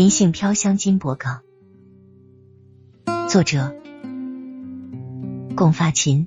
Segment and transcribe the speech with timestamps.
[0.00, 1.42] 银杏飘香金箔岗，
[3.28, 3.76] 作者
[5.54, 6.26] 龚发琴。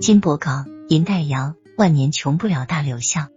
[0.00, 3.30] 金箔岗，银带阳，万年穷不了大柳巷，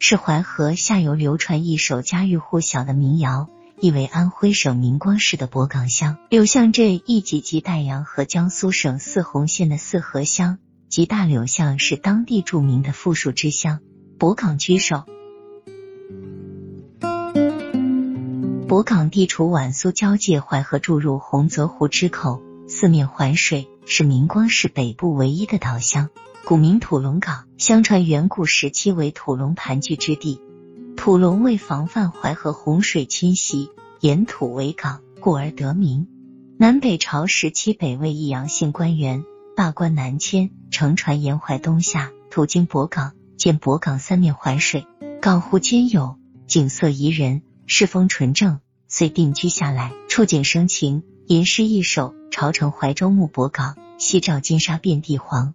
[0.00, 3.48] 是淮河下游流传一首家喻户晓的民谣，
[3.80, 6.16] 意为安徽省明光市的博岗乡。
[6.28, 10.58] 柳巷镇一级即带阳和江苏省泗洪县的泗河乡，
[10.88, 13.78] 及大柳巷是当地著名的富庶之乡。
[14.18, 15.04] 博岗居首。
[18.68, 26.10] 博岗地处皖苏交界，淮河注入洪泽湖之口，四面环水，是明光市北部唯一的岛乡，
[26.44, 27.44] 古名土龙岗。
[27.58, 30.40] 相传远古时期为土龙盘踞之地，
[30.96, 33.70] 土龙为防范淮河洪水侵袭，
[34.00, 36.08] 沿土为港，故而得名。
[36.58, 39.22] 南北朝时期，北魏益阳县官员
[39.56, 44.88] 罢官南迁，乘船沿淮东下，途经博岗，见博岗三面环水，
[45.22, 46.16] 港湖兼有，
[46.48, 47.42] 景色宜人。
[47.68, 49.92] 世风纯正，遂定居下来。
[50.08, 55.52] 触景生情，吟诗一首：朝城怀州木柏岗，夕照金沙遍地黄。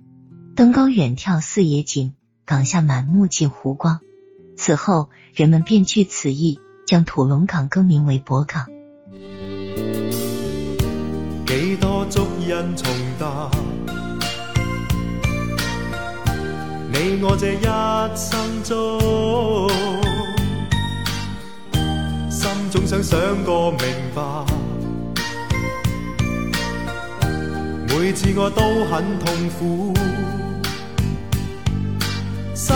[0.54, 2.14] 登高远眺四野景，
[2.46, 4.02] 岗下满目尽湖光。
[4.58, 8.66] 此后，人们便据此意，将土龙岗更名为柏岗。
[11.48, 13.50] 几多足印重搭，
[16.92, 17.64] 你我这一
[18.18, 19.71] 生中。
[22.92, 23.80] 想想个明
[24.14, 24.46] 白，
[27.88, 29.94] 每次我都很痛苦。
[32.54, 32.76] 生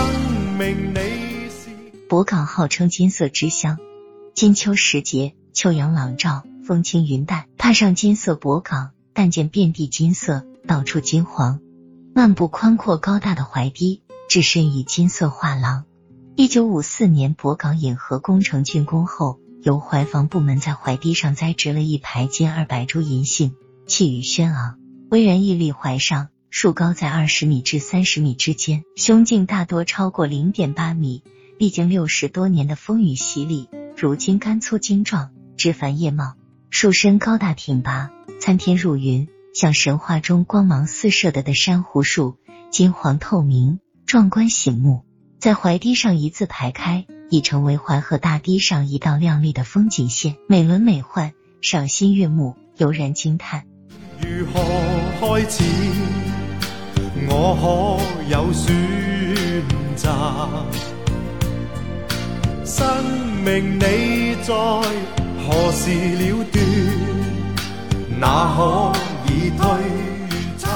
[0.57, 1.69] 命你是
[2.07, 3.77] 博港号称金色之乡，
[4.33, 11.59] 金秋时节，秋阳朗照，风轻云淡，踏上金色博港，但见遍地金色，到处金黄。
[12.13, 15.83] 漫步宽阔高大的淮堤，置身于金色画廊。
[16.37, 19.41] 一九五四年，博港引河工程竣工后。
[19.65, 23.55] 由淮防部门在淮堤上栽植了一排近二百株银杏，
[23.87, 24.77] 气宇轩昂，
[25.09, 31.23] 巍然屹立淮上，树高在二十米至三十米之间，胸径大多超过零点八米。
[31.57, 33.67] 历经六十多年的风雨洗礼，
[33.97, 36.35] 如今干粗精壮，枝繁叶茂，
[36.69, 42.37] 树身高大挺拔，参天入云，像神话中光芒四射的的珊瑚树，
[42.69, 45.05] 金黄透明，壮观醒目，
[45.39, 47.07] 在淮堤上一字排开。
[47.29, 53.65] 已成为淮河大堤上一道亮丽的风景线，美轮美奂，赏心悦目，悠然惊叹。
[54.21, 54.61] 如何
[55.19, 55.63] 开始？
[57.27, 57.99] 我可
[58.29, 58.73] 有选
[59.95, 60.09] 择？
[62.63, 63.03] 生
[63.43, 66.55] 命你在何时了断？
[68.19, 68.93] 哪可
[69.31, 69.63] 以推
[70.57, 70.69] 测？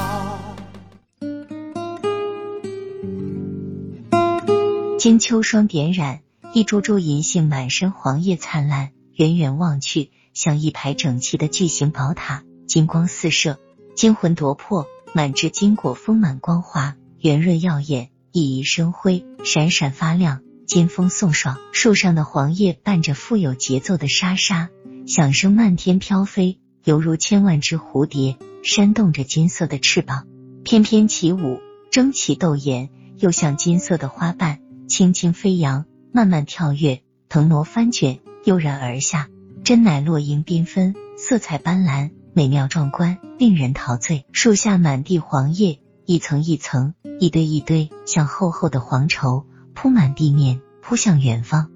[4.97, 6.19] 金秋霜点染。
[6.59, 13.57] 一株株银杏满身黄叶灿烂，远远望去像一排整齐的巨型宝塔，金光四射，
[13.95, 21.57] 金魂夺魄，满枝金果丰满光滑，圆润耀眼，熠熠生辉，闪闪发亮，金风送爽。
[21.71, 24.67] 树上的黄叶伴着富有节奏的沙沙
[25.07, 30.27] 响声漫天飘飞，犹如千万只蝴蝶扇动着金色的翅膀，
[30.65, 34.59] 翩翩起舞，争奇斗艳，又像金色的花瓣
[34.89, 35.85] 轻轻飞扬。
[36.11, 39.29] 慢慢跳跃，腾挪翻卷，悠然而下，
[39.63, 44.25] 真乃落英缤纷，色彩斑斓，美妙壮观，令人陶醉。
[44.31, 51.69] 树下满地黄叶，一层一层，一堆一堆，像厚厚的黄绸铺满地面，扑向远方。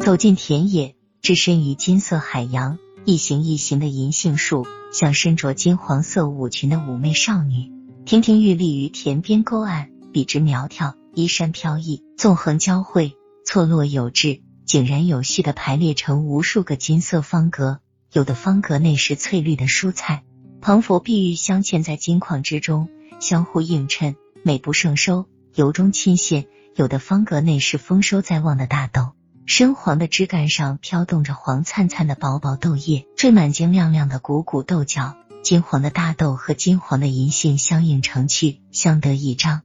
[0.00, 7.70] 走进田野，置身于金色海洋，一行一行的银杏树，像身着金黄色舞裙的妩媚少女，
[8.06, 9.91] 亭亭玉立于田边沟岸。
[10.12, 17.80] 笔直苗条，衣衫飘逸，纵横交汇，错落有致，井然有序的排列成无数个金色方格。
[18.12, 20.22] 有的方格内是翠绿的蔬菜，
[20.60, 22.90] 庞佛碧玉镶嵌在金矿之中，
[23.20, 26.46] 相互映衬，美不胜收，由衷倾羡。
[26.76, 29.12] 有的方格内是丰收在望的大豆，
[29.46, 35.16] 深黄的枝干上飘动着黄灿灿的薄薄豆叶，缀满晶亮亮的鼓鼓豆角。
[35.42, 39.62] 金黄的大豆和金黄的银杏相映成趣，相得益彰。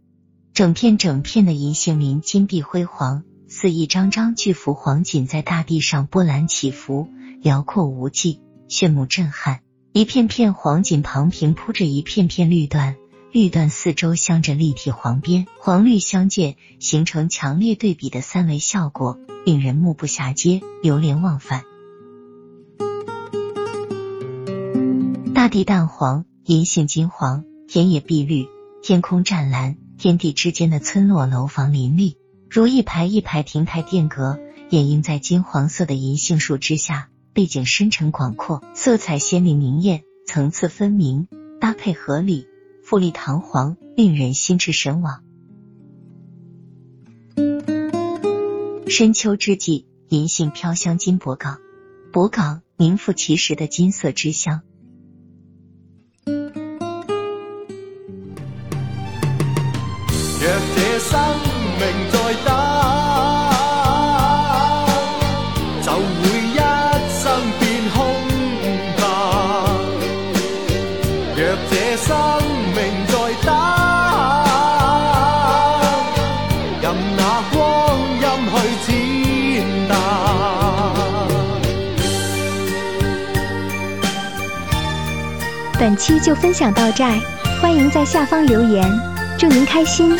[0.58, 7.08] 整片整片的银杏林金碧辉煌，似一张张巨幅黄锦在大地上波澜起伏，
[7.44, 9.60] 辽阔无际，炫目震撼。
[9.94, 12.96] 一片片黄锦旁平铺着一片片绿段，
[13.32, 21.66] 绿段四周镶着立体黄边，黄绿相间，形成强烈对比的三维效果，令人目不暇接，流连忘返。
[25.36, 28.48] 大地淡黄，银杏金黄，田野碧绿，
[28.82, 29.78] 天空湛蓝。
[29.98, 32.18] 天地之间的村落楼房林立，
[32.52, 34.40] 如一排一排亭台殿阁，
[34.70, 41.28] 掩映在金黄色的银杏树之下，背景深沉广阔，色彩鲜明明艳，层次分明，
[41.60, 42.46] 搭配合理，
[42.84, 45.24] 富丽堂皇，令人心驰神往。
[48.88, 51.58] 深秋之际，银杏飘香金箔岗，
[52.14, 54.62] 箔岗名副其实的金色之乡。
[85.80, 87.20] 本期就分享到这儿，
[87.62, 88.84] 欢迎在下方留言，
[89.38, 90.18] 祝您开心。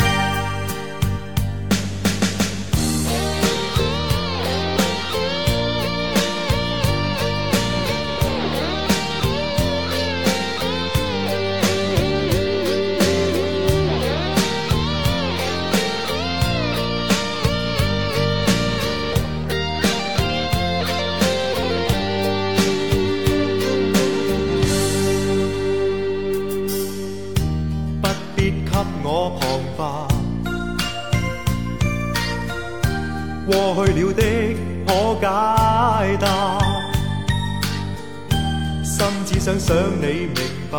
[38.98, 40.36] 心只想想你明
[40.72, 40.78] 白，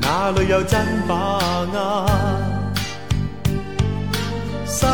[0.00, 1.40] 哪里有真把
[1.72, 2.06] 握？
[4.64, 4.88] 生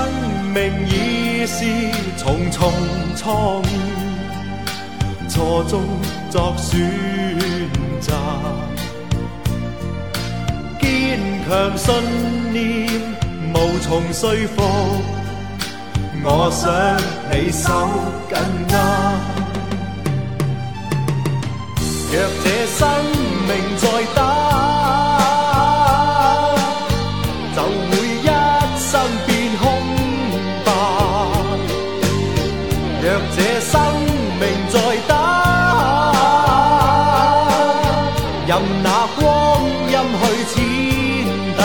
[0.55, 1.67] 命已是
[2.17, 2.73] 重重
[3.15, 3.65] 错误，
[5.29, 5.83] 错中
[6.31, 6.81] 作选
[8.01, 8.15] 择，
[10.81, 11.95] 坚强信
[12.51, 12.89] 念
[13.53, 14.63] 无从说服，
[16.25, 16.73] 我想
[17.31, 17.69] 你手
[18.31, 18.39] 紧
[18.75, 19.50] 握。
[22.13, 22.81] 若这生
[23.47, 23.87] 命再
[24.17, 24.19] 等，
[27.55, 28.27] 就会一
[28.77, 28.91] 生
[29.27, 29.63] 变空
[30.65, 30.69] 白。
[33.01, 33.05] 若
[33.37, 33.73] 这生
[34.41, 34.75] 命再
[35.07, 35.13] 等，
[38.49, 38.51] 任
[38.83, 38.87] 那
[39.17, 39.23] 光
[39.87, 40.23] 阴去
[40.53, 40.59] 践
[41.57, 41.61] 踏。